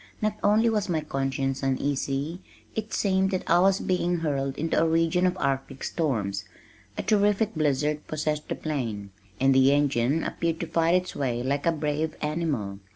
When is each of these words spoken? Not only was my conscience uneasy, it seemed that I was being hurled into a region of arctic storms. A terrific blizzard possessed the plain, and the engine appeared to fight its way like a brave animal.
Not 0.19 0.35
only 0.43 0.67
was 0.67 0.89
my 0.89 1.01
conscience 1.01 1.61
uneasy, 1.61 2.41
it 2.73 2.91
seemed 2.91 3.29
that 3.29 3.47
I 3.47 3.59
was 3.59 3.79
being 3.79 4.17
hurled 4.21 4.57
into 4.57 4.81
a 4.81 4.89
region 4.89 5.27
of 5.27 5.37
arctic 5.39 5.83
storms. 5.83 6.43
A 6.97 7.03
terrific 7.03 7.53
blizzard 7.53 8.07
possessed 8.07 8.47
the 8.49 8.55
plain, 8.55 9.11
and 9.39 9.53
the 9.53 9.71
engine 9.71 10.23
appeared 10.23 10.59
to 10.61 10.65
fight 10.65 10.95
its 10.95 11.15
way 11.15 11.43
like 11.43 11.67
a 11.67 11.71
brave 11.71 12.15
animal. 12.19 12.79